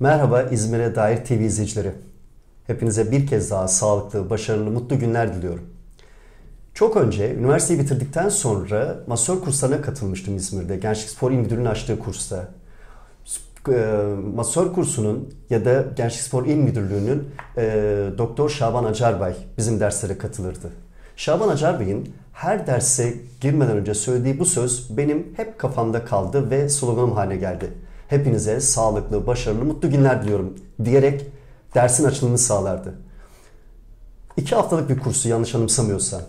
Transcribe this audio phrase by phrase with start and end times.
[0.00, 1.92] Merhaba İzmir'e dair TV izleyicileri.
[2.66, 5.64] Hepinize bir kez daha sağlıklı, başarılı, mutlu günler diliyorum.
[6.74, 10.76] Çok önce üniversiteyi bitirdikten sonra masör kurslarına katılmıştım İzmir'de.
[10.76, 12.48] Gençlik Spor İl Müdürü'nün açtığı kursta.
[13.68, 14.02] E,
[14.34, 17.64] masör kursunun ya da Gençlik Spor İl Müdürlüğü'nün e,
[18.18, 20.72] Doktor Şaban Acarbay bizim derslere katılırdı.
[21.16, 27.12] Şaban Acarbey'in her derse girmeden önce söylediği bu söz benim hep kafamda kaldı ve sloganım
[27.12, 27.72] haline geldi.
[28.08, 31.26] Hepinize sağlıklı, başarılı, mutlu günler diliyorum diyerek
[31.74, 32.94] dersin açılımını sağlardı.
[34.36, 36.20] İki haftalık bir kursu yanlış anımsamıyorsam.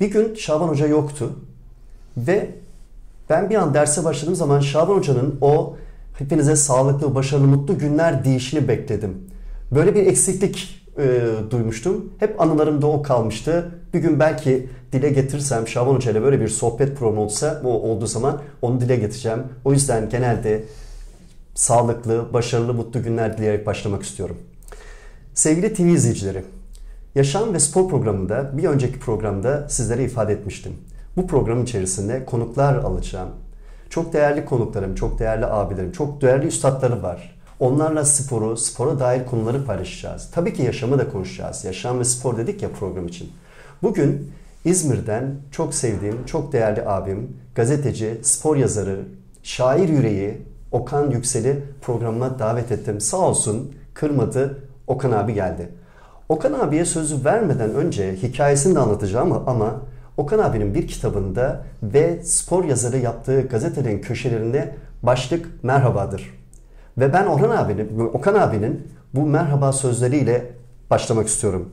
[0.00, 1.38] Bir gün Şaban Hoca yoktu
[2.16, 2.50] ve
[3.30, 5.76] ben bir an derse başladığım zaman Şaban Hoca'nın o
[6.18, 9.30] hepinize sağlıklı, başarılı, mutlu günler deyişini bekledim.
[9.72, 12.12] Böyle bir eksiklik e, duymuştum.
[12.18, 13.70] Hep anılarımda o kalmıştı.
[13.94, 18.06] Bir gün belki dile getirirsem Şaban Hoca ile böyle bir sohbet programı olsa, o olduğu
[18.06, 19.42] zaman onu dile getireceğim.
[19.64, 20.64] O yüzden genelde
[21.54, 24.36] sağlıklı, başarılı, mutlu günler dileyerek başlamak istiyorum.
[25.34, 26.44] Sevgili TV izleyicileri,
[27.14, 30.72] Yaşam ve Spor programında bir önceki programda sizlere ifade etmiştim.
[31.16, 33.28] Bu program içerisinde konuklar alacağım.
[33.90, 37.40] Çok değerli konuklarım, çok değerli abilerim, çok değerli üstadları var.
[37.60, 40.30] Onlarla sporu, spora dair konuları paylaşacağız.
[40.34, 41.64] Tabii ki yaşamı da konuşacağız.
[41.64, 43.32] Yaşam ve spor dedik ya program için.
[43.82, 44.30] Bugün
[44.64, 49.04] İzmir'den çok sevdiğim, çok değerli abim, gazeteci, spor yazarı,
[49.42, 50.42] şair yüreği
[50.74, 53.00] Okan Yüksel'i programıma davet ettim.
[53.00, 55.68] Sağ olsun kırmadı, Okan abi geldi.
[56.28, 59.80] Okan abiye sözü vermeden önce hikayesini de anlatacağım ama
[60.16, 66.30] Okan abinin bir kitabında ve spor yazarı yaptığı gazetelerin köşelerinde başlık merhabadır.
[66.98, 70.50] Ve ben Orhan abinin, Okan abinin bu merhaba sözleriyle
[70.90, 71.72] başlamak istiyorum.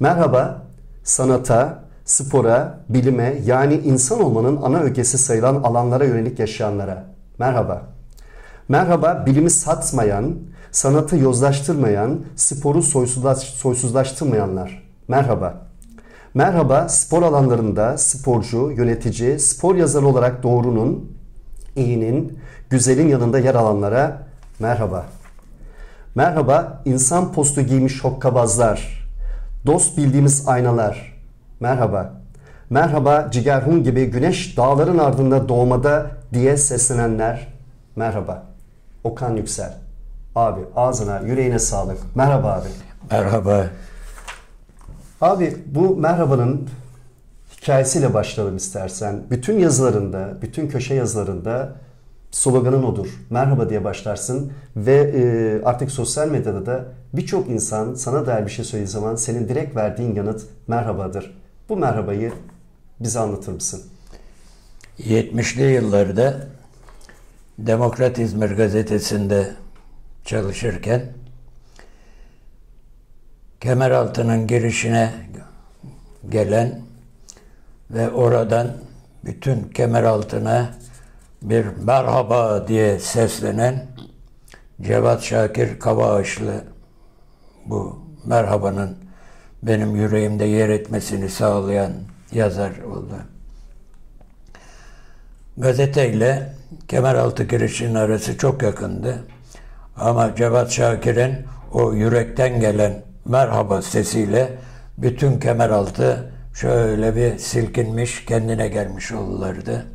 [0.00, 0.62] Merhaba,
[1.04, 7.04] sanata, spora, bilime yani insan olmanın ana ögesi sayılan alanlara yönelik yaşayanlara.
[7.38, 7.99] Merhaba.
[8.70, 10.36] Merhaba, bilimi satmayan,
[10.70, 14.82] sanatı yozlaştırmayan, sporu soysuzlaş, soysuzlaştırmayanlar.
[15.08, 15.54] Merhaba.
[16.34, 21.12] Merhaba, spor alanlarında sporcu, yönetici, spor yazarı olarak doğrunun,
[21.76, 22.38] iyinin,
[22.70, 24.22] güzelin yanında yer alanlara
[24.58, 25.06] merhaba.
[26.14, 29.08] Merhaba, insan postu giymiş hokkabazlar,
[29.66, 31.18] dost bildiğimiz aynalar.
[31.60, 32.12] Merhaba.
[32.70, 37.48] Merhaba, Cigerhun gibi güneş dağların ardında doğmada diye seslenenler.
[37.96, 38.49] Merhaba.
[39.04, 39.78] Okan Yüksel.
[40.34, 41.98] Abi ağzına, yüreğine sağlık.
[42.14, 42.68] Merhaba abi.
[43.10, 43.66] Merhaba.
[45.20, 46.68] Abi bu merhabanın
[47.56, 49.22] hikayesiyle başlayalım istersen.
[49.30, 51.72] Bütün yazılarında, bütün köşe yazılarında
[52.30, 53.08] sloganın odur.
[53.30, 58.64] Merhaba diye başlarsın ve e, artık sosyal medyada da birçok insan sana dair bir şey
[58.64, 61.38] söylediği zaman senin direkt verdiğin yanıt merhabadır.
[61.68, 62.32] Bu merhabayı
[63.00, 63.82] bize anlatır mısın?
[64.98, 66.34] 70'li yıllarda
[67.58, 69.50] Demokrat İzmir gazetesinde
[70.24, 71.02] çalışırken
[73.60, 75.12] Kemeraltı'nın girişine
[76.28, 76.80] gelen
[77.90, 78.70] ve oradan
[79.24, 80.74] bütün Kemeraltı'na
[81.42, 83.86] bir merhaba diye seslenen
[84.82, 86.64] Cevat Şakir Kavaağaçlı
[87.66, 88.96] bu merhabanın
[89.62, 91.92] benim yüreğimde yer etmesini sağlayan
[92.32, 93.14] yazar oldu.
[95.56, 96.54] Gazeteyle
[96.88, 99.24] Kemeraltı girişinin arası çok yakındı.
[99.96, 101.34] Ama Cevat Şakir'in
[101.72, 104.48] o yürekten gelen merhaba sesiyle
[104.98, 109.86] bütün Kemeraltı şöyle bir silkinmiş, kendine gelmiş olurlardı.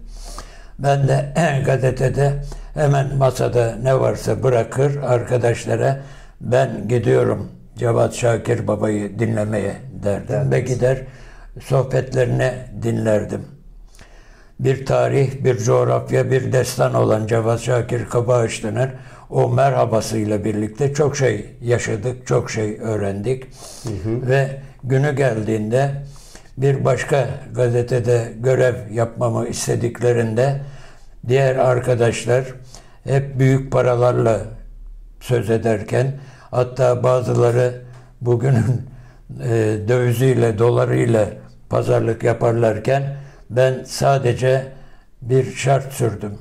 [0.80, 1.34] Ben de
[1.66, 2.34] gazetede
[2.74, 6.00] hemen masada ne varsa bırakır arkadaşlara
[6.42, 10.52] ben gidiyorum Cevat Şakir babayı dinlemeye derdim evet.
[10.52, 11.02] ve gider
[11.62, 13.55] sohbetlerini dinlerdim.
[14.60, 18.90] Bir tarih, bir coğrafya, bir destan olan Cevat Şakir Kabağışlı'nın
[19.30, 23.44] o merhabasıyla birlikte çok şey yaşadık, çok şey öğrendik.
[23.84, 24.30] Hı hı.
[24.30, 25.92] Ve günü geldiğinde
[26.58, 30.62] bir başka gazetede görev yapmamı istediklerinde
[31.28, 32.46] diğer arkadaşlar
[33.04, 34.42] hep büyük paralarla
[35.20, 36.12] söz ederken
[36.52, 37.82] hatta bazıları
[38.22, 38.82] bugünün
[39.44, 39.50] e,
[39.88, 41.26] döviziyle, dolarıyla
[41.70, 43.18] pazarlık yaparlarken
[43.50, 44.72] ben sadece
[45.22, 46.40] bir şart sürdüm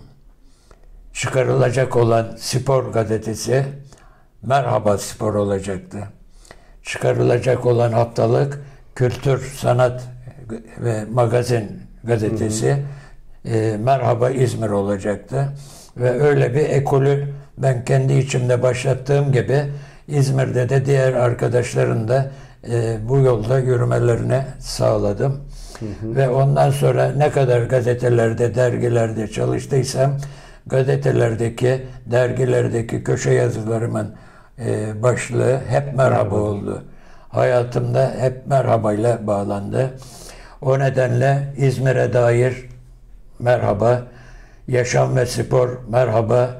[1.14, 3.64] çıkarılacak olan spor gazetesi
[4.42, 5.98] Merhaba Spor olacaktı.
[6.82, 8.64] Çıkarılacak olan haftalık
[8.94, 10.02] Kültür, Sanat
[10.78, 11.70] ve Magazin
[12.04, 12.76] gazetesi hı
[13.50, 13.56] hı.
[13.56, 15.48] E, Merhaba İzmir olacaktı.
[15.96, 17.28] Ve öyle bir ekolü
[17.58, 19.64] ben kendi içimde başlattığım gibi
[20.08, 22.30] İzmir'de de diğer arkadaşların da
[22.70, 25.40] e, bu yolda yürümelerini sağladım.
[25.80, 26.16] Hı hı.
[26.16, 30.16] Ve ondan sonra ne kadar gazetelerde, dergilerde çalıştıysam
[30.66, 34.14] gazetelerdeki, dergilerdeki köşe yazılarımın
[34.58, 36.36] e, başlığı hep merhaba Merhaba.
[36.36, 36.84] oldu.
[37.28, 39.90] Hayatımda hep merhabayla bağlandı.
[40.62, 42.68] O nedenle İzmir'e dair
[43.38, 44.02] merhaba,
[44.68, 46.50] yaşam ve spor merhaba,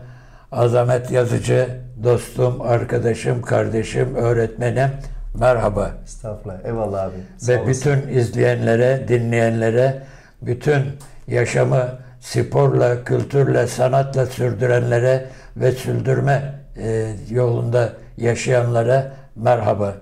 [0.52, 1.69] azamet yazıcı,
[2.05, 4.90] dostum, arkadaşım, kardeşim, öğretmenim
[5.38, 5.90] merhaba.
[6.04, 6.64] Estağfurullah.
[6.64, 7.14] Eyvallah abi.
[7.38, 7.92] Sağ Ve olasın.
[7.92, 10.02] bütün izleyenlere, dinleyenlere,
[10.42, 10.82] bütün
[11.28, 11.88] yaşamı
[12.20, 15.26] sporla, kültürle, sanatla sürdürenlere
[15.56, 19.94] ve sürdürme e, yolunda yaşayanlara merhaba.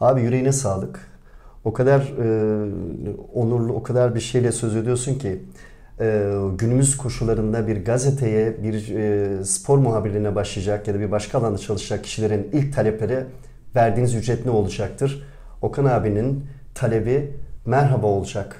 [0.00, 1.00] Abi yüreğine sağlık.
[1.64, 2.26] O kadar e,
[3.34, 5.42] onurlu, o kadar bir şeyle söz ediyorsun ki
[6.00, 11.58] e, günümüz koşullarında bir gazeteye, bir e, spor muhabirliğine başlayacak ya da bir başka alanda
[11.58, 13.24] çalışacak kişilerin ilk talepleri
[13.76, 15.22] verdiğiniz ücret ne olacaktır?
[15.62, 17.36] Okan abinin talebi
[17.66, 18.56] merhaba olacak.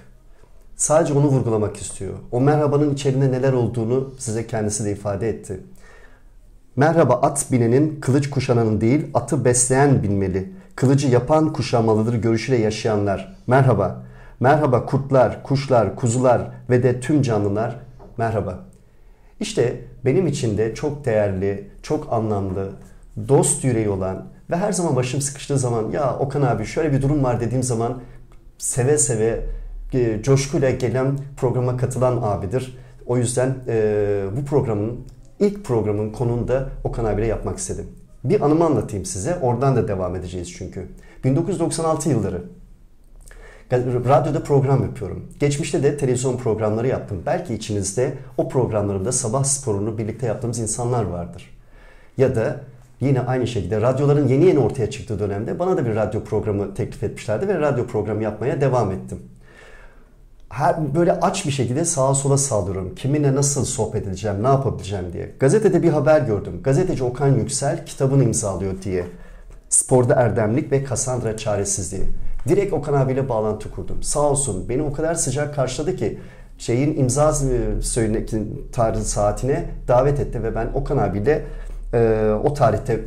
[0.76, 2.14] Sadece onu vurgulamak istiyor.
[2.32, 5.60] O merhabanın içerisinde neler olduğunu size kendisi de ifade etti.
[6.76, 10.52] Merhaba at binenin kılıç kuşananın değil atı besleyen bilmeli.
[10.76, 13.36] Kılıcı yapan kuşanmalıdır görüşüyle yaşayanlar.
[13.46, 14.02] Merhaba.
[14.40, 17.76] Merhaba kurtlar, kuşlar, kuzular ve de tüm canlılar.
[18.16, 18.58] Merhaba.
[19.40, 22.70] İşte benim için de çok değerli, çok anlamlı,
[23.28, 27.24] dost yüreği olan ve her zaman başım sıkıştığı zaman ya Okan abi şöyle bir durum
[27.24, 28.00] var dediğim zaman
[28.58, 29.40] seve seve
[29.92, 32.78] e, coşkuyla gelen programa katılan abidir.
[33.06, 35.00] O yüzden e, bu programın
[35.40, 37.86] ilk programın konuğunu da Okan abiyle yapmak istedim.
[38.24, 39.36] Bir anımı anlatayım size.
[39.36, 40.88] Oradan da devam edeceğiz çünkü.
[41.24, 42.42] 1996 yılları.
[43.72, 45.24] Radyoda program yapıyorum.
[45.40, 47.22] Geçmişte de televizyon programları yaptım.
[47.26, 51.50] Belki içinizde o programlarımda sabah sporunu birlikte yaptığımız insanlar vardır.
[52.16, 52.60] Ya da
[53.00, 57.02] yine aynı şekilde radyoların yeni yeni ortaya çıktığı dönemde bana da bir radyo programı teklif
[57.02, 59.18] etmişlerdi ve radyo programı yapmaya devam ettim.
[60.48, 62.94] Her, böyle aç bir şekilde sağa sola saldırıyorum.
[62.94, 65.30] Kiminle nasıl sohbet edeceğim, ne yapabileceğim diye.
[65.40, 66.60] Gazetede bir haber gördüm.
[66.64, 69.04] Gazeteci Okan Yüksel kitabını imzalıyor diye.
[69.68, 72.04] Sporda erdemlik ve Kassandra çaresizliği.
[72.48, 74.02] Direkt Okan abiyle bağlantı kurdum.
[74.02, 76.18] Sağ olsun beni o kadar sıcak karşıladı ki
[76.58, 77.32] şeyin imza
[77.82, 78.30] söylemek
[78.72, 81.44] tarih saatine davet etti ve ben Okan abiyle
[81.94, 83.00] e, o tarihte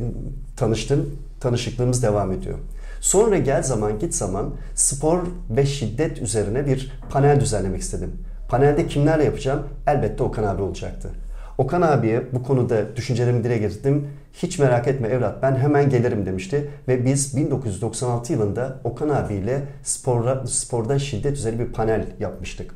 [0.56, 1.18] tanıştım.
[1.40, 2.58] Tanışıklığımız devam ediyor.
[3.00, 5.18] Sonra gel zaman git zaman spor
[5.50, 8.12] ve şiddet üzerine bir panel düzenlemek istedim.
[8.48, 9.62] Panelde kimlerle yapacağım?
[9.86, 11.10] Elbette Okan abi olacaktı.
[11.58, 14.08] Okan abiye bu konuda düşüncelerimi dile getirdim.
[14.32, 16.70] Hiç merak etme evlat ben hemen gelirim demişti.
[16.88, 22.74] Ve biz 1996 yılında Okan abiyle sporda, sporda şiddet üzerine bir panel yapmıştık.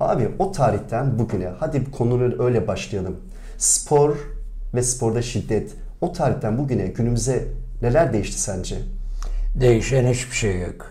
[0.00, 3.16] Abi o tarihten bugüne hadi konuları öyle başlayalım.
[3.58, 4.16] Spor
[4.74, 7.44] ve sporda şiddet o tarihten bugüne günümüze
[7.82, 8.76] neler değişti sence?
[9.54, 10.86] Değişen hiçbir şey yok.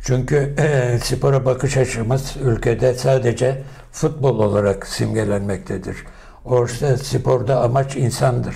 [0.00, 3.62] Çünkü e, spora bakış açımız ülkede sadece
[3.92, 5.96] futbol olarak simgelenmektedir.
[6.44, 8.54] Oysa sporda amaç insandır.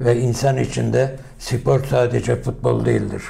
[0.00, 3.22] Ve insan içinde spor sadece futbol değildir.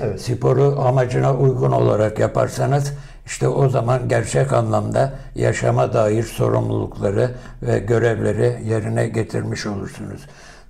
[0.00, 0.20] Evet.
[0.20, 2.92] Sporu amacına uygun olarak yaparsanız
[3.28, 7.30] işte o zaman gerçek anlamda yaşama dair sorumlulukları
[7.62, 10.20] ve görevleri yerine getirmiş olursunuz.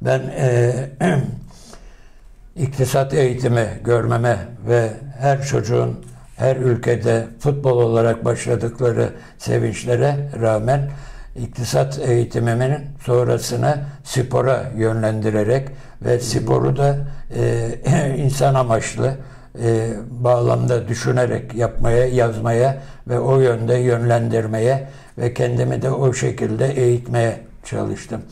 [0.02, 0.74] Ben e,
[2.56, 4.38] iktisat eğitimi görmeme
[4.68, 6.04] ve her çocuğun
[6.36, 10.90] her ülkede futbol olarak başladıkları sevinçlere rağmen
[11.36, 15.68] iktisat eğitimimin sonrasına spora yönlendirerek
[16.02, 16.96] ve sporu da
[17.36, 19.14] e, insan amaçlı
[19.62, 24.88] e, bağlamda düşünerek yapmaya, yazmaya ve o yönde yönlendirmeye
[25.18, 28.22] ve kendimi de o şekilde eğitmeye çalıştım.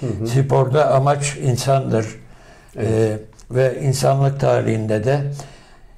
[0.00, 0.26] Hı hı.
[0.26, 2.06] Sporda amaç insandır.
[2.76, 2.90] Evet.
[2.90, 3.18] E,
[3.50, 5.20] ve insanlık tarihinde de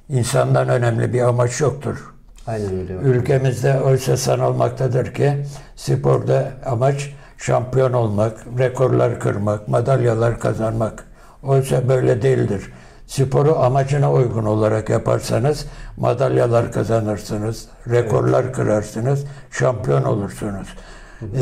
[0.09, 2.13] insandan önemli bir amaç yoktur.
[2.47, 2.93] Aynen öyle.
[2.93, 11.05] Ülkemizde oysa sanılmaktadır ki sporda amaç şampiyon olmak, rekorlar kırmak, madalyalar kazanmak.
[11.43, 12.71] Oysa böyle değildir.
[13.09, 15.65] Sporu amacına uygun olarak yaparsanız
[15.97, 18.55] madalyalar kazanırsınız, rekorlar evet.
[18.55, 20.67] kırarsınız, şampiyon olursunuz.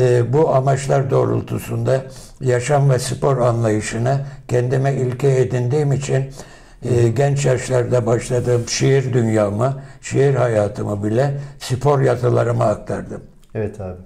[0.00, 2.04] E, bu amaçlar doğrultusunda
[2.40, 6.30] yaşam ve spor anlayışını kendime ilke edindiğim için
[6.82, 13.22] e, genç yaşlarda başladığım şiir dünyamı, şiir hayatımı bile spor yazılarıma aktardım.
[13.54, 14.00] Evet abi.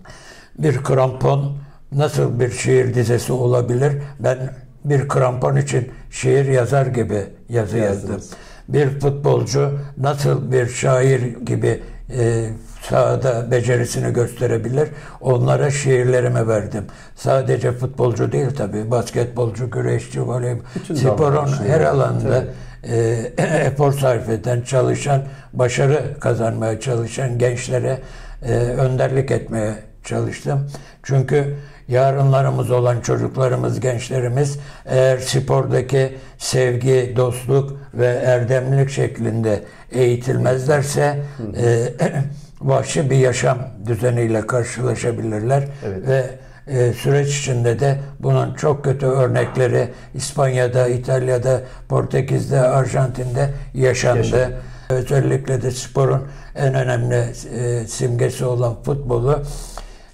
[0.58, 1.56] Bir krampon
[1.92, 3.92] nasıl bir şiir dizesi olabilir?
[4.20, 4.38] Ben
[4.84, 8.10] bir krampon için şiir yazar gibi yazı Yazdınız.
[8.10, 8.38] yazdım.
[8.68, 11.80] Bir futbolcu nasıl bir şair gibi
[12.18, 12.46] e,
[12.88, 14.88] sahada becerisini gösterebilir.
[15.20, 16.84] Onlara şiirlerimi verdim.
[17.16, 18.90] Sadece futbolcu değil tabii.
[18.90, 22.44] Basketbolcu, güreşçi, voleybol, sporun her alanda
[22.84, 22.96] e,
[23.66, 25.22] efor sarf eden, çalışan,
[25.52, 27.98] başarı kazanmaya çalışan gençlere
[28.42, 29.74] e, önderlik etmeye
[30.04, 30.70] çalıştım.
[31.02, 31.54] Çünkü
[31.88, 41.18] yarınlarımız olan çocuklarımız, gençlerimiz eğer spordaki sevgi, dostluk ve erdemlilik şeklinde eğitilmezlerse
[41.56, 41.88] e,
[42.60, 46.08] vahşi bir yaşam düzeniyle karşılaşabilirler Evet.
[46.08, 46.24] ve
[46.66, 54.18] e, süreç içinde de bunun çok kötü örnekleri İspanya'da, İtalya'da, Portekiz'de, Arjantin'de yaşandı.
[54.18, 54.60] Yaşandı.
[54.90, 56.22] Özellikle de sporun
[56.56, 57.24] en önemli
[57.54, 59.42] e, simgesi olan futbolu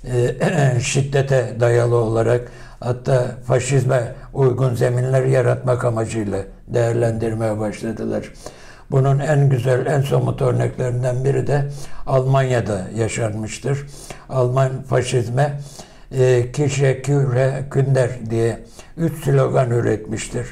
[0.05, 6.39] e, şiddete dayalı olarak hatta faşizme uygun zeminler yaratmak amacıyla
[6.69, 8.33] değerlendirmeye başladılar.
[8.91, 11.65] Bunun en güzel, en somut örneklerinden biri de
[12.07, 13.87] Almanya'da yaşanmıştır.
[14.29, 15.61] Alman faşizme
[16.13, 18.59] e, Kirche Küre Künder diye
[18.97, 20.47] üç slogan üretmiştir.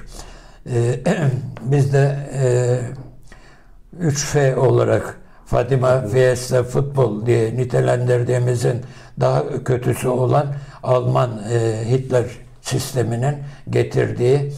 [0.71, 1.01] E,
[1.63, 8.83] biz de e, 3F olarak Fatima Fiesta Futbol diye nitelendirdiğimizin
[9.21, 12.25] daha kötüsü olan Alman e, Hitler
[12.63, 13.37] sisteminin
[13.71, 14.53] getirdiği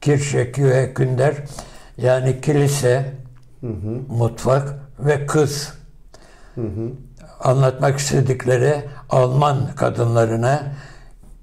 [0.00, 1.34] Kirche Küre Künder
[1.96, 3.12] yani kilise,
[4.08, 5.72] mutfak ve kız.
[7.40, 10.62] Anlatmak istedikleri Alman kadınlarına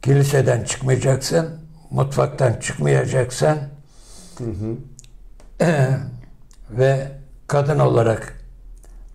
[0.01, 1.50] kiliseden çıkmayacaksın,
[1.92, 3.58] mutfaktan çıkmayacaksın.
[6.72, 7.08] Ve
[7.48, 8.40] kadın olarak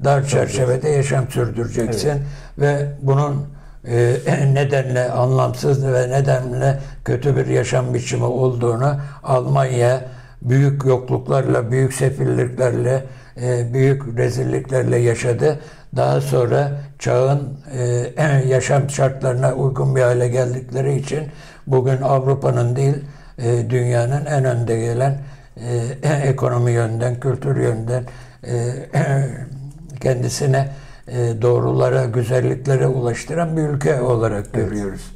[0.05, 2.21] dar çerçevede yaşam sürdüreceksin Evet.
[2.59, 3.47] ve bunun
[3.88, 4.17] e,
[4.55, 10.05] nedenle anlamsız ve nedenle kötü bir yaşam biçimi olduğunu Almanya
[10.43, 13.05] büyük yokluklarla, büyük sefilliklerle,
[13.43, 15.59] e, büyük rezilliklerle yaşadı.
[15.97, 21.25] Daha sonra çağın e, yaşam şartlarına uygun bir hale geldikleri için
[21.67, 22.97] bugün Avrupa'nın değil,
[23.38, 25.19] e, dünyanın en önde gelen
[26.03, 28.05] e, ekonomi yönden, kültür yönden
[28.47, 28.55] e,
[29.97, 30.69] kendisine
[31.09, 35.12] e, doğrulara, güzelliklere ulaştıran bir ülke olarak görüyoruz.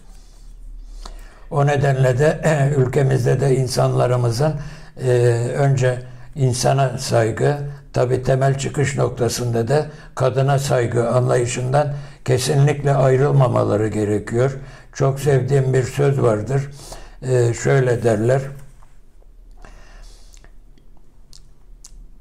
[1.50, 4.54] O nedenle de e, ülkemizde de insanlarımızın
[5.02, 5.10] e,
[5.56, 6.02] önce
[6.34, 7.58] insana saygı,
[7.92, 11.94] tabi temel çıkış noktasında da kadına saygı anlayışından
[12.25, 14.58] kesinlikle ayrılmamaları gerekiyor.
[14.92, 16.70] Çok sevdiğim bir söz vardır.
[17.22, 18.42] E, şöyle derler.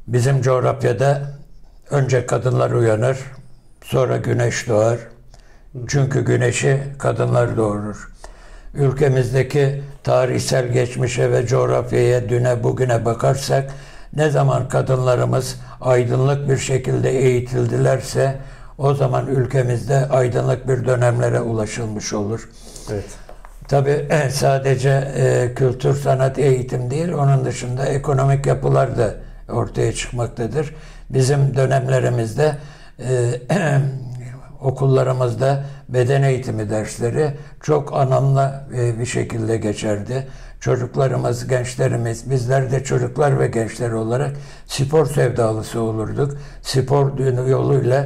[0.08, 1.39] Bizim coğrafyada
[1.90, 3.18] önce kadınlar uyanır,
[3.84, 4.98] sonra güneş doğar.
[5.88, 8.12] Çünkü güneşi kadınlar doğurur.
[8.74, 13.72] Ülkemizdeki tarihsel geçmişe ve coğrafyaya, düne, bugüne bakarsak
[14.14, 18.38] ne zaman kadınlarımız aydınlık bir şekilde eğitildilerse
[18.78, 22.50] o zaman ülkemizde aydınlık bir dönemlere ulaşılmış olur.
[22.92, 23.06] Evet.
[23.68, 29.14] Tabi sadece e, kültür, sanat, eğitim değil, onun dışında ekonomik yapılar da
[29.50, 30.74] ortaya çıkmaktadır.
[31.10, 32.58] Bizim dönemlerimizde
[33.00, 33.42] e,
[34.62, 37.32] okullarımızda beden eğitimi dersleri
[37.64, 40.28] çok anlamlı e, bir şekilde geçerdi.
[40.60, 44.36] Çocuklarımız, gençlerimiz, bizler de çocuklar ve gençler olarak
[44.66, 46.38] spor sevdalısı olurduk.
[46.62, 48.06] Spor yoluyla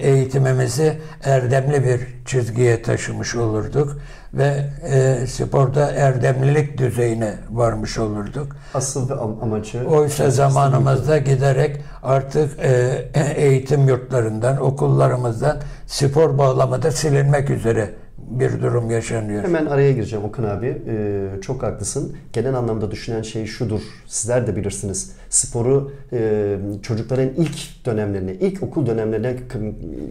[0.00, 3.96] eğitimimizi erdemli bir çizgiye taşımış olurduk
[4.34, 8.56] ve e, sporda erdemlilik düzeyine varmış olurduk.
[8.74, 9.88] Asıl am- amacı...
[9.88, 13.04] Oysa zamanımızda giderek artık e,
[13.36, 15.56] eğitim yurtlarından, okullarımızdan
[15.86, 17.90] spor bağlamı da silinmek üzere
[18.30, 19.42] bir durum yaşanıyor.
[19.44, 20.82] Hemen araya gireceğim Okan abi.
[20.88, 22.16] Ee, çok haklısın.
[22.32, 23.80] Genel anlamda düşünen şey şudur.
[24.06, 25.12] Sizler de bilirsiniz.
[25.30, 29.36] Sporu e, çocukların ilk dönemlerine, ilk okul dönemlerine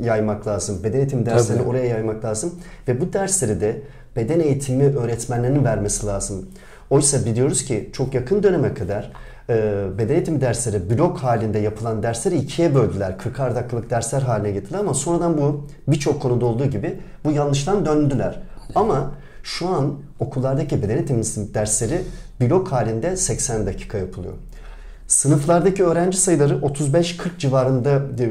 [0.03, 0.83] yaymak lazım.
[0.83, 1.69] Beden eğitimi derslerini Tabii.
[1.69, 2.53] oraya yaymak lazım.
[2.87, 3.81] Ve bu dersleri de
[4.15, 6.45] beden eğitimi öğretmenlerinin vermesi lazım.
[6.89, 9.11] Oysa biliyoruz ki çok yakın döneme kadar
[9.97, 13.11] beden eğitimi dersleri blok halinde yapılan dersleri ikiye böldüler.
[13.11, 18.41] 40'ar dakikalık dersler haline getirdiler ama sonradan bu birçok konuda olduğu gibi bu yanlıştan döndüler.
[18.75, 19.11] Ama
[19.43, 21.23] şu an okullardaki beden eğitimi
[21.53, 22.01] dersleri
[22.41, 24.33] blok halinde 80 dakika yapılıyor.
[25.07, 28.29] Sınıflardaki öğrenci sayıları 35-40 civarında e,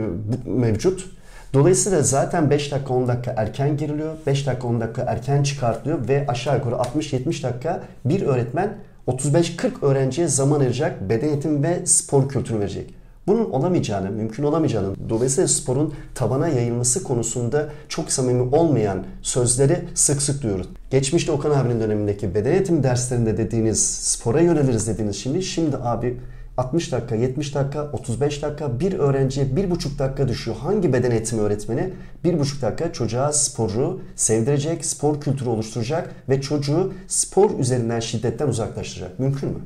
[0.51, 1.11] mevcut.
[1.55, 4.15] Dolayısıyla zaten 5 dakika 10 dakika erken giriliyor.
[4.27, 8.77] 5 dakika 10 dakika erken çıkartılıyor ve aşağı yukarı 60-70 dakika bir öğretmen
[9.09, 12.95] 35-40 öğrenciye zaman ayıracak, beden eğitimi ve spor kültürü verecek.
[13.27, 20.43] Bunun olamayacağını, mümkün olamayacağını, dolayısıyla sporun tabana yayılması konusunda çok samimi olmayan sözleri sık sık
[20.43, 20.69] duyuyoruz.
[20.91, 26.17] Geçmişte Okan abinin dönemindeki beden eğitimi derslerinde dediğiniz, spora yöneliriz dediğiniz şimdi, şimdi abi
[26.57, 30.57] 60 dakika, 70 dakika, 35 dakika bir öğrenciye 1,5 dakika düşüyor.
[30.57, 31.91] Hangi beden eğitimi öğretmeni
[32.25, 39.19] 1,5 dakika çocuğa sporu sevdirecek, spor kültürü oluşturacak ve çocuğu spor üzerinden şiddetten uzaklaştıracak?
[39.19, 39.59] Mümkün mü?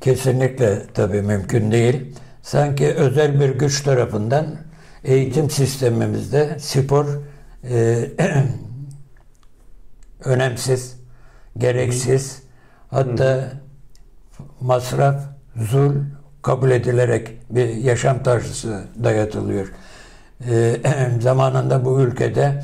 [0.00, 2.14] Kesinlikle tabii mümkün değil.
[2.42, 4.56] Sanki özel bir güç tarafından
[5.04, 7.06] eğitim sistemimizde spor
[7.70, 8.10] e,
[10.24, 10.96] önemsiz,
[11.58, 12.42] gereksiz,
[12.88, 13.52] hatta
[14.60, 15.92] masraf, zul
[16.42, 19.72] kabul edilerek bir yaşam tarzı dayatılıyor.
[20.50, 20.76] Ee,
[21.20, 22.62] zamanında bu ülkede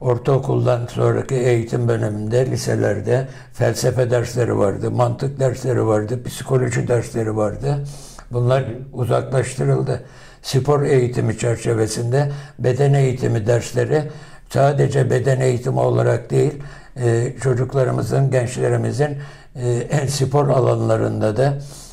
[0.00, 7.84] ortaokuldan sonraki eğitim bölümünde, liselerde felsefe dersleri vardı, mantık dersleri vardı, psikoloji dersleri vardı.
[8.30, 10.02] Bunlar uzaklaştırıldı.
[10.42, 14.02] Spor eğitimi çerçevesinde beden eğitimi dersleri
[14.50, 16.62] sadece beden eğitimi olarak değil,
[16.96, 19.18] e, çocuklarımızın, gençlerimizin
[19.56, 21.87] e, spor alanlarında da e,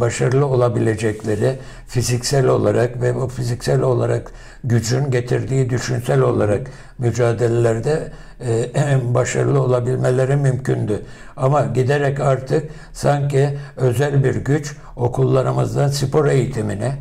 [0.00, 1.58] başarılı olabilecekleri
[1.88, 4.32] fiziksel olarak ve o fiziksel olarak
[4.64, 6.66] gücün getirdiği düşünsel olarak
[6.98, 8.70] mücadelelerde e,
[9.14, 11.02] başarılı olabilmeleri mümkündü.
[11.36, 16.92] Ama giderek artık sanki özel bir güç okullarımızda spor eğitimini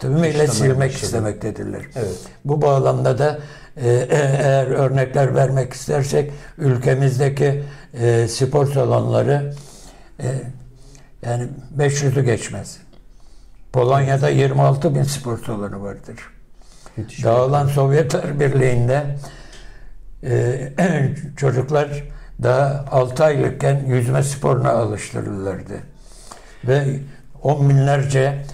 [0.00, 1.04] tümüyle silmek başladı.
[1.04, 1.82] istemektedirler.
[1.96, 2.18] Evet.
[2.44, 3.38] Bu bağlamda da
[3.76, 7.62] e, eğer örnekler vermek istersek ülkemizdeki
[8.00, 9.54] e, spor salonları
[10.20, 10.26] e,
[11.26, 12.78] yani 500'ü geçmez.
[13.72, 16.16] Polonya'da 26 bin spor salonu vardır.
[16.96, 19.16] Müthiş Dağılan Sovyetler Birliği'nde
[20.24, 20.72] e,
[21.36, 21.88] çocuklar
[22.42, 25.74] daha 6 aylıkken yüzme sporuna alıştırılırdı.
[26.64, 26.84] Ve
[27.42, 28.44] on binlerce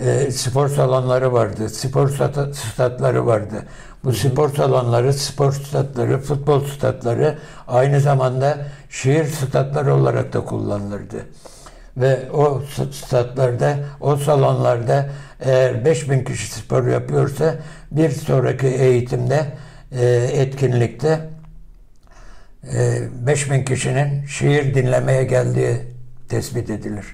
[0.00, 2.08] e, spor salonları vardı, spor
[2.52, 3.64] statları vardı.
[4.04, 8.58] Bu spor salonları, spor statları, futbol statları aynı zamanda
[8.90, 11.26] şehir statları olarak da kullanılırdı
[11.96, 15.08] ve o statlarda, o salonlarda
[15.40, 17.54] eğer 5000 kişi spor yapıyorsa
[17.90, 19.46] bir sonraki eğitimde,
[19.92, 21.20] e, etkinlikte
[22.74, 25.76] e, 5000 kişinin şiir dinlemeye geldiği
[26.28, 27.06] tespit edilir.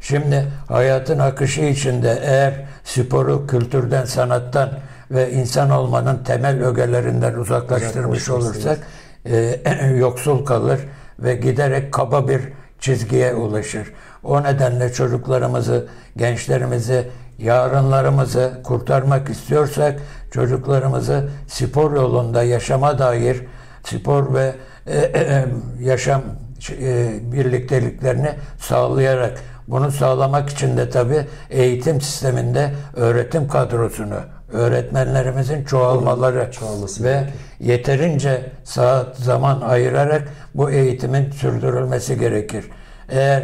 [0.00, 2.54] Şimdi hayatın akışı içinde eğer
[2.84, 4.70] sporu kültürden, sanattan
[5.10, 8.78] ve insan olmanın temel ögelerinden uzaklaştırmış olursak
[9.26, 9.60] e,
[9.98, 10.80] yoksul kalır
[11.18, 12.40] ve giderek kaba bir
[12.80, 13.92] çizgiye ulaşır.
[14.26, 15.86] O nedenle çocuklarımızı,
[16.16, 17.08] gençlerimizi,
[17.38, 23.42] yarınlarımızı kurtarmak istiyorsak çocuklarımızı spor yolunda yaşama dair
[23.84, 24.54] spor ve
[24.86, 25.46] e, e, e
[25.80, 26.22] yaşam
[26.70, 34.20] e, birlikteliklerini sağlayarak bunu sağlamak için de tabi eğitim sisteminde öğretim kadrosunu,
[34.52, 37.32] öğretmenlerimizin çoğalmaları Çoğalması ve gerekir.
[37.60, 42.64] yeterince saat zaman ayırarak bu eğitimin sürdürülmesi gerekir.
[43.08, 43.42] Eğer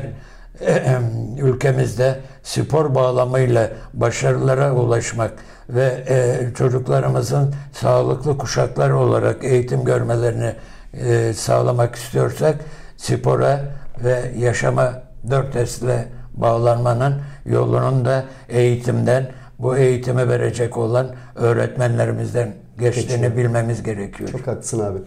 [1.38, 5.32] ülkemizde spor bağlamıyla başarılara ulaşmak
[5.68, 10.54] ve e, çocuklarımızın sağlıklı kuşaklar olarak eğitim görmelerini
[10.92, 12.56] e, sağlamak istiyorsak
[12.96, 13.60] spora
[14.04, 14.92] ve yaşama
[15.30, 17.14] dört esle bağlanmanın
[17.46, 23.36] yolunun da eğitimden bu eğitimi verecek olan öğretmenlerimizden geçtiğini Geçiyor.
[23.36, 24.30] bilmemiz gerekiyor.
[24.30, 24.98] Çok haklısın abi.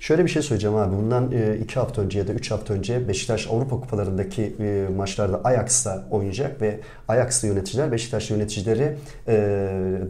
[0.00, 0.96] Şöyle bir şey söyleyeceğim abi.
[0.96, 5.40] Bundan e, iki hafta önce ya da üç hafta önce Beşiktaş Avrupa Kupalarındaki e, maçlarda
[5.44, 8.96] Ajax'ta oynayacak ve Ajax'ta yöneticiler Beşiktaş yöneticileri
[9.28, 9.36] e,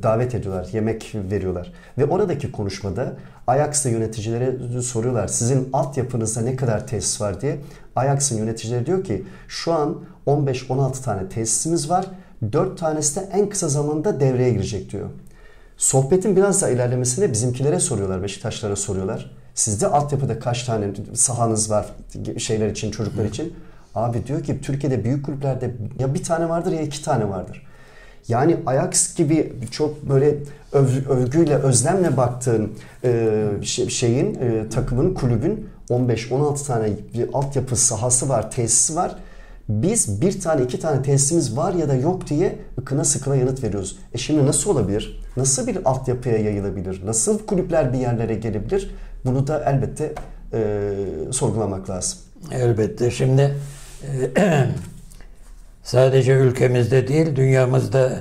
[0.03, 1.73] davet ediyorlar, yemek veriyorlar.
[1.99, 7.59] Ve oradaki konuşmada Ajax'ta yöneticilere soruyorlar sizin altyapınızda ne kadar tesis var diye.
[7.97, 12.07] Ajax'ın yöneticileri diyor ki şu an 15-16 tane tesisimiz var.
[12.53, 15.09] 4 tanesi de en kısa zamanda devreye girecek diyor.
[15.77, 19.40] Sohbetin biraz daha ilerlemesinde bizimkilere soruyorlar, Beşiktaşlara soruyorlar.
[19.61, 21.87] Sizde altyapıda kaç tane sahanız var
[22.39, 23.55] şeyler için, çocuklar için?
[23.95, 27.67] Abi diyor ki Türkiye'de büyük kulüplerde ya bir tane vardır ya iki tane vardır.
[28.29, 30.39] Yani Ajax gibi çok böyle
[30.73, 32.73] öv, övgüyle, özlemle baktığın
[33.05, 33.49] e,
[33.89, 39.17] şeyin, e, takımın, kulübün 15-16 tane bir altyapı sahası var, tesisi var.
[39.69, 43.99] Biz bir tane, iki tane tesisimiz var ya da yok diye ıkına sıkına yanıt veriyoruz.
[44.15, 45.21] E şimdi nasıl olabilir?
[45.37, 47.07] Nasıl bir altyapıya yayılabilir?
[47.07, 48.91] Nasıl kulüpler bir yerlere gelebilir?
[49.25, 50.15] Bunu da elbette
[50.53, 50.93] e,
[51.33, 52.19] sorgulamak lazım.
[52.53, 53.11] Elbette.
[53.11, 53.55] Şimdi
[54.37, 54.67] e,
[55.83, 58.13] sadece ülkemizde değil dünyamızda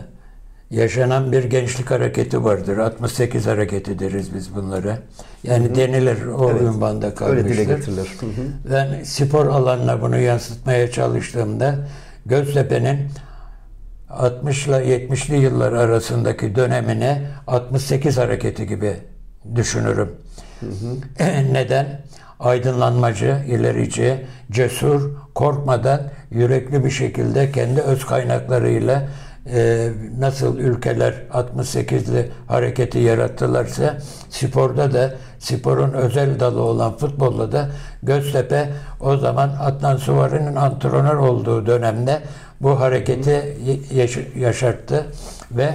[0.69, 2.77] yaşanan bir gençlik hareketi vardır.
[2.77, 4.99] 68 hareketi deriz biz bunlara.
[5.43, 5.75] Yani Hı-hı.
[5.75, 6.61] denilir o evet.
[6.61, 7.45] ünvanda kalmıştır.
[7.45, 8.07] Öyle dile getirilir.
[8.19, 8.71] Hı-hı.
[8.71, 11.75] Ben spor alanına bunu yansıtmaya çalıştığımda
[12.25, 12.99] Göztepe'nin
[14.09, 18.95] 60 ile 70'li yıllar arasındaki dönemine 68 hareketi gibi
[19.55, 20.11] düşünürüm.
[20.59, 21.23] Hı hı.
[21.53, 22.01] Neden?
[22.39, 29.07] Aydınlanmacı, ilerici, cesur, korkmadan yürekli bir şekilde kendi öz kaynaklarıyla
[29.53, 33.97] e, nasıl ülkeler 68'li hareketi yarattılarsa
[34.29, 37.69] sporda da sporun özel dalı olan futbolda da
[38.03, 38.69] Göztepe
[39.01, 42.21] o zaman Adnan Suvarı'nın antrenör olduğu dönemde
[42.61, 43.57] bu hareketi
[43.93, 45.05] yaş- yaşarttı
[45.51, 45.69] ve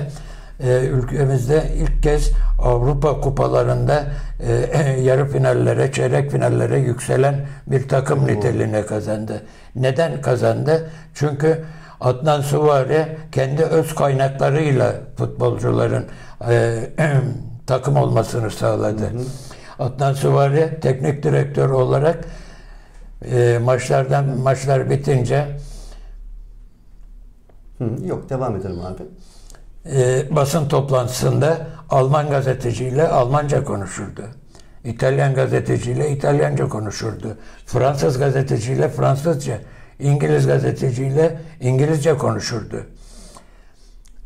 [0.61, 4.05] e, ülkemizde ilk kez Avrupa kupalarında
[4.41, 4.53] e,
[5.03, 9.43] yarı finallere, çeyrek finallere yükselen bir takım niteliğine kazandı.
[9.77, 10.91] Neden kazandı?
[11.15, 11.65] Çünkü
[12.01, 16.05] Adnan Suvari kendi öz kaynaklarıyla futbolcuların
[16.49, 16.81] e,
[17.67, 19.03] takım olmasını sağladı.
[19.03, 19.23] Hı hı.
[19.79, 22.25] Adnan Suvari teknik direktör olarak
[23.31, 25.47] e, maçlardan maçlar bitince
[27.79, 29.03] Hı, yok devam edelim abi.
[29.87, 31.59] E, basın toplantısında
[31.91, 34.23] Alman gazeteciyle Almanca konuşurdu.
[34.85, 37.37] İtalyan gazeteciyle İtalyanca konuşurdu.
[37.67, 39.59] Fransız gazeteciyle Fransızca,
[39.99, 42.87] İngiliz gazeteciyle İngilizce konuşurdu.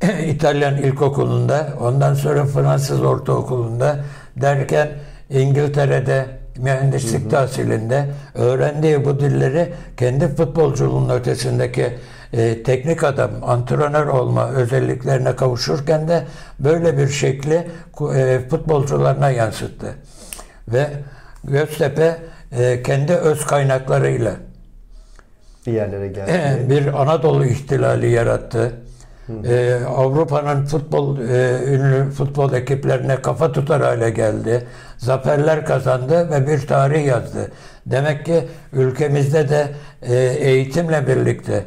[0.27, 3.97] İtalyan ilkokulunda, ondan sonra Fransız ortaokulunda
[4.37, 4.89] derken
[5.31, 6.27] İngiltere'de
[6.59, 7.31] mühendislik hı hı.
[7.31, 11.99] tahsilinde öğrendiği bu dilleri kendi futbolculuğunun ötesindeki
[12.33, 16.25] e, teknik adam, antrenör olma özelliklerine kavuşurken de
[16.61, 17.69] böyle bir şekli
[18.15, 19.95] e, futbolcularına yansıttı.
[20.69, 20.87] Ve
[21.45, 22.17] Göztepe
[22.59, 24.33] e, kendi öz kaynaklarıyla
[25.67, 26.71] bir yerlere geldi.
[26.71, 28.73] bir Anadolu ihtilali yarattı.
[29.45, 34.67] Ee, Avrupa'nın futbol e, ünlü futbol ekiplerine kafa tutar hale geldi.
[34.99, 37.51] Zaferler kazandı ve bir tarih yazdı.
[37.87, 39.67] Demek ki ülkemizde de
[40.03, 41.65] e, eğitimle birlikte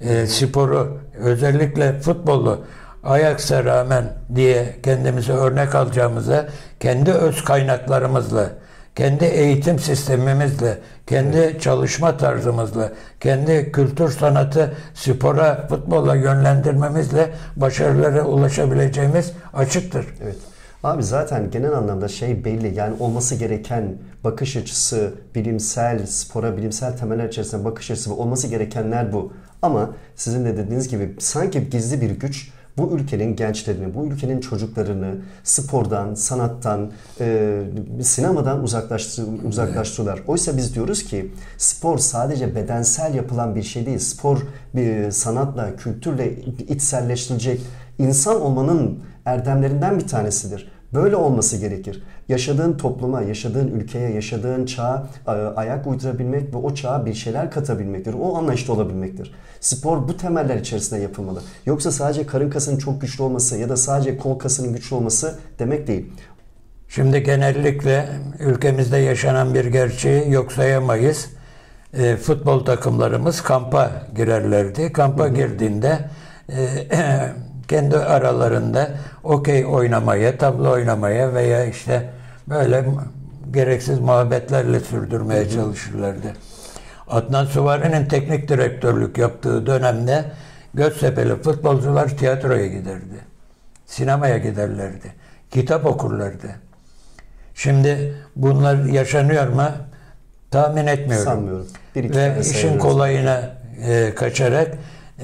[0.00, 2.64] e, sporu özellikle futbolu
[3.04, 6.48] Ajax'a rağmen diye kendimize örnek alacağımıza
[6.80, 8.50] kendi öz kaynaklarımızla
[8.96, 20.06] kendi eğitim sistemimizle, kendi çalışma tarzımızla, kendi kültür sanatı spora, futbola yönlendirmemizle başarılara ulaşabileceğimiz açıktır.
[20.22, 20.36] Evet.
[20.82, 22.74] Abi zaten genel anlamda şey belli.
[22.74, 29.32] Yani olması gereken bakış açısı, bilimsel, spora bilimsel temeller içerisinde bakış açısı olması gerekenler bu.
[29.62, 35.14] Ama sizin de dediğiniz gibi sanki gizli bir güç bu ülkenin gençlerini, bu ülkenin çocuklarını
[35.44, 37.62] spordan, sanattan, e,
[38.02, 40.24] sinemadan uzaklaştır, uzaklaştırıyorlar.
[40.26, 43.98] Oysa biz diyoruz ki spor sadece bedensel yapılan bir şey değil.
[43.98, 44.38] Spor
[44.74, 47.60] bir sanatla, kültürle içselleştirilecek
[47.98, 50.72] insan olmanın erdemlerinden bir tanesidir.
[50.94, 52.02] Böyle olması gerekir.
[52.28, 58.14] Yaşadığın topluma, yaşadığın ülkeye, yaşadığın çağa e, ayak uydurabilmek ve o çağa bir şeyler katabilmektir.
[58.20, 59.34] O anlayışta olabilmektir.
[59.60, 61.42] Spor bu temeller içerisinde yapılmalı.
[61.66, 65.86] Yoksa sadece karın kasının çok güçlü olması ya da sadece kol kasının güçlü olması demek
[65.86, 66.12] değil.
[66.88, 68.08] Şimdi genellikle
[68.40, 71.28] ülkemizde yaşanan bir gerçeği yok sayamayız.
[71.94, 74.92] E, futbol takımlarımız kampa girerlerdi.
[74.92, 75.98] Kampa girdiğinde
[76.48, 76.86] e,
[77.70, 78.90] kendi aralarında
[79.24, 82.10] okey oynamaya, tablo oynamaya veya işte
[82.48, 82.84] böyle
[83.52, 86.32] gereksiz muhabbetlerle sürdürmeye çalışırlardı.
[87.08, 90.24] Adnan Suvari'nin teknik direktörlük yaptığı dönemde
[90.74, 93.24] Göztepe'li futbolcular tiyatroya giderdi.
[93.86, 95.12] Sinemaya giderlerdi.
[95.50, 96.48] Kitap okurlardı.
[97.54, 99.68] Şimdi bunlar yaşanıyor mu?
[100.50, 101.24] Tahmin etmiyorum.
[101.24, 101.66] Sanmıyorum.
[101.94, 103.50] Bir Ve işin kolayına
[103.86, 104.68] e, kaçarak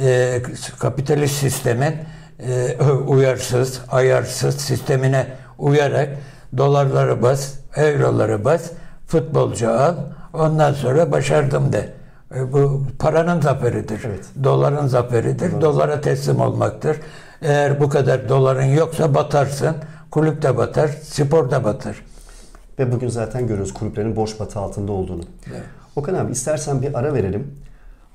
[0.03, 0.43] e,
[0.79, 1.95] kapitalist sistemin
[2.39, 5.27] e, uyarsız, ayarsız sistemine
[5.59, 6.09] uyarak
[6.57, 8.71] dolarları bas, euroları bas,
[9.07, 9.95] futbolcu al,
[10.33, 11.93] ondan sonra başardım de.
[12.35, 14.01] E, bu paranın zaferidir.
[14.07, 14.25] Evet.
[14.45, 15.51] Doların zaferidir.
[15.53, 15.63] Evet.
[15.63, 16.97] Dolara teslim olmaktır.
[17.43, 19.77] Eğer bu kadar doların yoksa batarsın.
[20.11, 21.97] Kulüp de batar, spor da batar.
[22.79, 25.23] Ve bugün zaten görüyoruz kulüplerin borç batı altında olduğunu.
[25.51, 25.63] Evet.
[25.97, 27.55] Okan abi istersen bir ara verelim.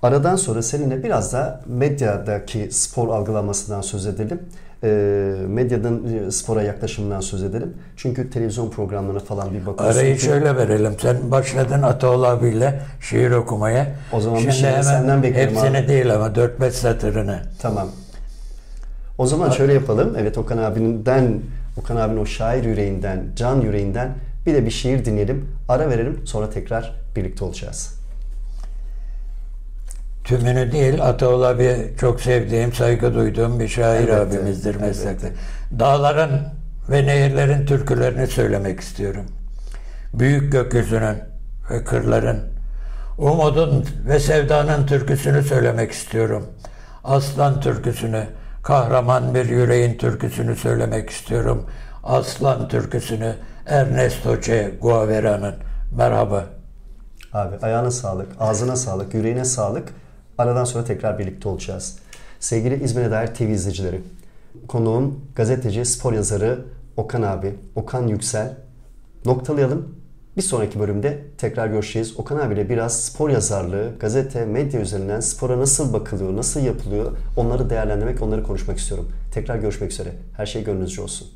[0.01, 4.39] Aradan sonra seninle biraz da medyadaki spor algılamasından söz edelim.
[4.83, 4.87] E,
[5.47, 7.73] medyanın spora yaklaşımından söz edelim.
[7.97, 9.99] Çünkü televizyon programlarına falan bir bakıyorsun.
[9.99, 10.95] Arayı ki, şöyle verelim.
[11.01, 13.87] Sen başladın Ataoğlu abiyle şiir okumaya.
[14.13, 15.87] O zaman Şimdi bir şiir senden bekliyorum Hepsini abi.
[15.87, 17.39] değil ama 4-5 satırını.
[17.61, 17.87] Tamam.
[19.17, 20.15] O zaman şöyle yapalım.
[20.19, 21.39] Evet Okan abinden,
[21.77, 24.09] Okan abinin o şair yüreğinden, can yüreğinden
[24.45, 25.49] bir de bir şiir dinleyelim.
[25.69, 26.21] Ara verelim.
[26.25, 28.00] Sonra tekrar birlikte olacağız.
[30.23, 35.33] Tümünü değil, Ataoğlu abi çok sevdiğim, saygı duyduğum bir şair evet, abimizdir meslekte.
[35.79, 36.41] Dağların
[36.89, 39.25] ve nehirlerin türkülerini söylemek istiyorum.
[40.13, 41.17] Büyük gökyüzünün
[41.71, 42.39] ve kırların,
[43.17, 46.45] umudun ve sevdanın türküsünü söylemek istiyorum.
[47.03, 48.23] Aslan türküsünü,
[48.63, 51.65] kahraman bir yüreğin türküsünü söylemek istiyorum.
[52.03, 55.55] Aslan türküsünü Ernesto Che Guavera'nın.
[55.97, 56.45] Merhaba.
[57.33, 59.89] Abi ayağına sağlık, ağzına sağlık, yüreğine sağlık.
[60.41, 61.97] Aradan sonra tekrar birlikte olacağız.
[62.39, 64.01] Sevgili İzmir'e dair TV izleyicileri,
[64.67, 66.65] konuğum gazeteci, spor yazarı
[66.97, 68.57] Okan abi, Okan Yüksel.
[69.25, 69.95] Noktalayalım.
[70.37, 72.19] Bir sonraki bölümde tekrar görüşeceğiz.
[72.19, 78.21] Okan abiyle biraz spor yazarlığı, gazete, medya üzerinden spora nasıl bakılıyor, nasıl yapılıyor onları değerlendirmek,
[78.21, 79.11] onları konuşmak istiyorum.
[79.33, 80.09] Tekrar görüşmek üzere.
[80.37, 81.27] Her şey gönlünüzce olsun.